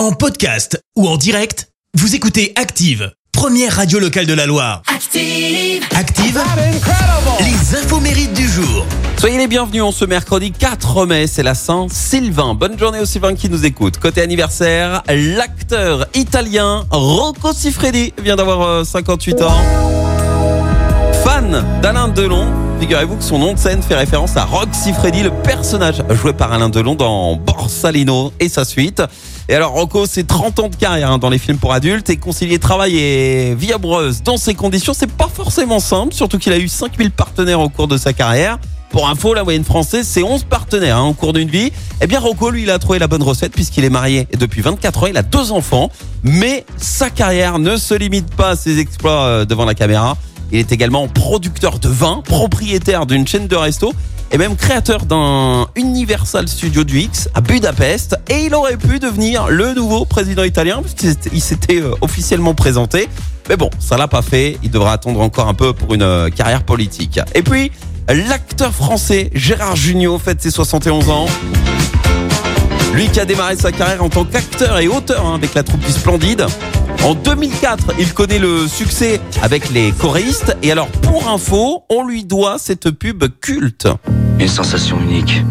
En 0.00 0.12
podcast 0.12 0.82
ou 0.96 1.06
en 1.06 1.18
direct, 1.18 1.68
vous 1.92 2.14
écoutez 2.14 2.54
Active, 2.56 3.12
première 3.32 3.76
radio 3.76 3.98
locale 3.98 4.24
de 4.24 4.32
la 4.32 4.46
Loire. 4.46 4.80
Active. 4.86 5.84
Active, 5.94 6.40
les 7.40 7.76
infos 7.76 8.00
mérites 8.00 8.32
du 8.32 8.48
jour. 8.48 8.86
Soyez 9.18 9.36
les 9.36 9.46
bienvenus 9.46 9.82
en 9.82 9.92
ce 9.92 10.06
mercredi 10.06 10.52
4 10.52 11.04
mai, 11.04 11.26
c'est 11.26 11.42
la 11.42 11.54
Saint-Sylvain. 11.54 12.54
Bonne 12.54 12.78
journée 12.78 12.98
aux 12.98 13.04
Sylvain 13.04 13.34
qui 13.34 13.50
nous 13.50 13.66
écoute. 13.66 13.98
Côté 13.98 14.22
anniversaire, 14.22 15.02
l'acteur 15.06 16.06
italien 16.14 16.86
Rocco 16.90 17.52
Siffredi 17.52 18.14
vient 18.22 18.36
d'avoir 18.36 18.62
euh, 18.62 18.84
58 18.84 19.42
ans. 19.42 19.62
Fan 21.22 21.62
d'Alain 21.82 22.08
Delon, 22.08 22.46
figurez-vous 22.80 23.16
que 23.16 23.22
son 23.22 23.38
nom 23.38 23.52
de 23.52 23.58
scène 23.58 23.82
fait 23.82 23.94
référence 23.94 24.38
à 24.38 24.44
Rock 24.44 24.70
Siffredi, 24.72 25.22
le 25.22 25.30
personnage 25.30 26.02
joué 26.10 26.32
par 26.32 26.50
Alain 26.50 26.70
Delon 26.70 26.94
dans 26.94 27.36
Borsalino 27.36 28.32
et 28.40 28.48
sa 28.48 28.64
suite. 28.64 29.02
Et 29.50 29.54
alors 29.54 29.72
Rocco, 29.72 30.06
c'est 30.06 30.26
30 30.26 30.60
ans 30.60 30.68
de 30.68 30.76
carrière 30.76 31.10
hein, 31.10 31.18
dans 31.18 31.28
les 31.28 31.36
films 31.36 31.58
pour 31.58 31.74
adultes 31.74 32.08
et 32.08 32.16
concilier 32.16 32.58
travail 32.58 32.96
et 32.96 33.54
vie 33.54 33.74
amoureuse 33.74 34.22
dans 34.22 34.38
ces 34.38 34.54
conditions, 34.54 34.94
c'est 34.94 35.12
pas 35.12 35.28
forcément 35.32 35.78
simple, 35.78 36.14
surtout 36.14 36.38
qu'il 36.38 36.54
a 36.54 36.58
eu 36.58 36.68
5000 36.68 37.10
partenaires 37.10 37.60
au 37.60 37.68
cours 37.68 37.86
de 37.86 37.98
sa 37.98 38.14
carrière. 38.14 38.58
Pour 38.88 39.08
info, 39.08 39.34
la 39.34 39.44
moyenne 39.44 39.64
française, 39.64 40.06
c'est 40.08 40.22
11 40.22 40.44
partenaires 40.44 40.96
hein, 40.96 41.08
au 41.08 41.12
cours 41.12 41.34
d'une 41.34 41.50
vie. 41.50 41.72
Eh 42.00 42.06
bien, 42.06 42.18
Rocco, 42.18 42.50
lui, 42.50 42.62
il 42.62 42.70
a 42.70 42.78
trouvé 42.78 42.98
la 42.98 43.08
bonne 43.08 43.22
recette 43.22 43.52
puisqu'il 43.52 43.84
est 43.84 43.90
marié 43.90 44.26
depuis 44.38 44.62
24 44.62 45.02
ans, 45.02 45.06
il 45.06 45.16
a 45.18 45.22
deux 45.22 45.52
enfants. 45.52 45.90
Mais 46.22 46.64
sa 46.78 47.10
carrière 47.10 47.58
ne 47.58 47.76
se 47.76 47.94
limite 47.94 48.34
pas 48.34 48.50
à 48.50 48.56
ses 48.56 48.78
exploits 48.78 49.24
euh, 49.24 49.44
devant 49.44 49.66
la 49.66 49.74
caméra. 49.74 50.16
Il 50.52 50.58
est 50.58 50.72
également 50.72 51.06
producteur 51.08 51.78
de 51.78 51.88
vin, 51.88 52.22
propriétaire 52.24 53.06
d'une 53.06 53.26
chaîne 53.26 53.46
de 53.46 53.56
resto 53.56 53.92
et 54.32 54.38
même 54.38 54.56
créateur 54.56 55.06
d'un 55.06 55.66
Universal 55.76 56.48
Studio 56.48 56.84
du 56.84 57.00
X 57.00 57.28
à 57.34 57.40
Budapest. 57.40 58.16
Et 58.28 58.46
il 58.46 58.54
aurait 58.54 58.76
pu 58.76 58.98
devenir 58.98 59.48
le 59.48 59.74
nouveau 59.74 60.04
président 60.04 60.44
italien 60.44 60.82
puisqu'il 60.82 61.40
s'était 61.40 61.80
euh, 61.80 61.94
officiellement 62.00 62.54
présenté. 62.54 63.08
Mais 63.48 63.56
bon, 63.56 63.70
ça 63.78 63.96
l'a 63.96 64.08
pas 64.08 64.22
fait. 64.22 64.58
Il 64.62 64.70
devra 64.70 64.92
attendre 64.92 65.20
encore 65.20 65.48
un 65.48 65.54
peu 65.54 65.72
pour 65.72 65.94
une 65.94 66.02
euh, 66.02 66.30
carrière 66.30 66.62
politique. 66.62 67.18
Et 67.34 67.42
puis, 67.42 67.72
l'acteur 68.08 68.72
français 68.72 69.30
Gérard 69.34 69.76
Jugnot 69.76 70.18
fête 70.18 70.40
ses 70.40 70.50
71 70.50 71.10
ans. 71.10 71.26
Lui 72.94 73.08
qui 73.08 73.20
a 73.20 73.24
démarré 73.24 73.56
sa 73.56 73.72
carrière 73.72 74.02
en 74.02 74.08
tant 74.08 74.24
qu'acteur 74.24 74.78
et 74.78 74.88
auteur 74.88 75.24
hein, 75.26 75.34
avec 75.34 75.54
la 75.54 75.62
troupe 75.62 75.80
du 75.80 75.92
Splendide. 75.92 76.46
En 77.02 77.14
2004, 77.14 77.94
il 77.98 78.12
connaît 78.12 78.38
le 78.38 78.68
succès 78.68 79.20
avec 79.42 79.70
les 79.70 79.92
choristes. 79.92 80.56
Et 80.62 80.70
alors, 80.70 80.88
pour 80.88 81.28
info, 81.28 81.84
on 81.88 82.06
lui 82.06 82.24
doit 82.24 82.58
cette 82.58 82.90
pub 82.90 83.24
culte. 83.40 83.88
Une 84.38 84.48
sensation 84.48 84.98
unique. 85.00 85.42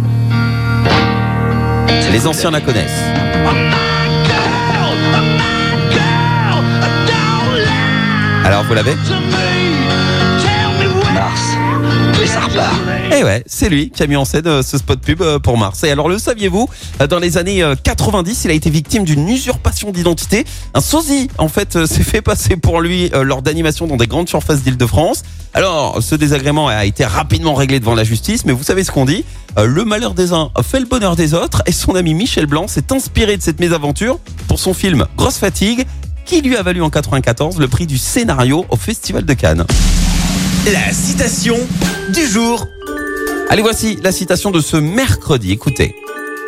Les 2.12 2.28
anciens 2.28 2.52
la 2.52 2.62
connaissent. 2.62 3.04
Alors, 8.46 8.64
vous 8.64 8.74
l'avez. 8.74 8.96
Et 12.22 12.28
ça 12.28 12.42
repart. 12.42 12.74
Eh 13.18 13.24
ouais, 13.24 13.44
c'est 13.48 13.70
lui 13.70 13.90
qui 13.90 14.04
a 14.04 14.08
mis 14.08 14.16
en 14.16 14.26
scène 14.26 14.48
euh, 14.48 14.62
ce 14.62 14.78
spot 14.78 15.00
pub 15.00 15.22
euh, 15.22 15.40
pour 15.40 15.58
Mars. 15.58 15.84
Et 15.84 15.92
alors, 15.92 16.10
le 16.10 16.18
saviez-vous 16.18 16.70
euh, 17.02 17.08
Dans 17.08 17.20
les 17.20 17.38
années 17.38 17.64
euh, 17.64 17.76
90, 17.82 18.46
il 18.46 18.52
a 18.52 18.54
été 18.54 18.70
victime 18.70 19.04
d'une 19.04 19.28
usurpation 19.28 19.92
d'identité. 19.92 20.46
Un 20.74 20.82
sosie, 20.82 21.30
en 21.38 21.48
fait, 21.48 21.86
s'est 21.86 22.04
fait 22.04 22.22
passer 22.22 22.58
pour 22.58 22.82
lui 22.82 23.12
lors 23.24 23.42
d'animations 23.42 23.88
dans 23.88 23.98
des 23.98 24.08
grandes 24.08 24.30
surfaces 24.30 24.64
d'Île-de-France. 24.64 25.24
Alors, 25.54 26.02
ce 26.02 26.16
désagrément 26.16 26.68
a 26.68 26.86
été 26.86 27.06
rapidement 27.06 27.54
réglé 27.54 27.80
devant 27.80 27.96
la 27.96 28.04
justice, 28.04 28.46
mais 28.46 28.54
vous 28.54 28.64
savez 28.64 28.84
ce 28.84 28.92
qu'on 28.92 29.06
dit 29.06 29.24
Le 29.58 29.84
malheur 29.84 30.14
des 30.14 30.34
uns 30.34 30.52
fait 30.64 30.80
le 30.80 30.86
bonheur 30.86 31.16
des 31.16 31.34
autres, 31.34 31.64
et 31.66 31.72
son 31.72 31.96
ami 31.96 32.14
Michel 32.14 32.46
Blanc 32.46 32.68
s'est 32.68 32.92
inspiré 32.92 33.38
de 33.38 33.42
cette 33.42 33.60
mésaventure 33.60 34.20
pour 34.48 34.60
son 34.60 34.74
film 34.74 35.08
Grosse 35.18 35.38
Fatigue, 35.38 35.86
qui 36.26 36.42
lui 36.42 36.56
a 36.56 36.62
valu 36.62 36.82
en 36.82 36.90
94 36.90 37.58
le 37.58 37.68
prix 37.68 37.88
du 37.88 37.98
scénario 37.98 38.66
au 38.70 38.76
Festival 38.76 39.26
de 39.26 39.34
Cannes. 39.34 39.66
La 40.66 40.94
citation 40.94 41.58
du 42.12 42.26
jour. 42.28 42.68
Allez, 43.50 43.62
voici 43.62 43.98
la 44.04 44.12
citation 44.12 44.52
de 44.52 44.62
ce 44.62 44.78
mercredi. 44.78 45.52
Écoutez. 45.52 45.96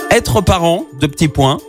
Être 0.10 0.42
parent, 0.42 0.86
de 1.00 1.08
petits 1.08 1.28
points, 1.28 1.60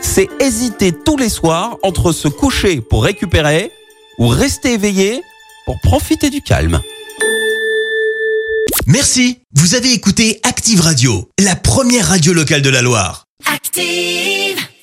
c'est 0.00 0.28
hésiter 0.40 0.92
tous 0.92 1.16
les 1.16 1.28
soirs 1.28 1.78
entre 1.82 2.12
se 2.12 2.28
coucher 2.28 2.80
pour 2.80 3.04
récupérer 3.04 3.70
ou 4.18 4.26
rester 4.26 4.72
éveillé 4.72 5.22
pour 5.64 5.80
profiter 5.80 6.28
du 6.28 6.42
calme. 6.42 6.80
Merci, 8.86 9.38
vous 9.54 9.74
avez 9.74 9.92
écouté 9.92 10.40
Active 10.42 10.80
Radio, 10.80 11.28
la 11.38 11.54
première 11.54 12.08
radio 12.08 12.32
locale 12.32 12.62
de 12.62 12.70
la 12.70 12.82
Loire. 12.82 13.26
Active. 13.46 14.61